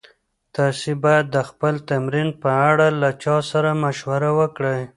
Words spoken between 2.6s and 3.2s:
اړه له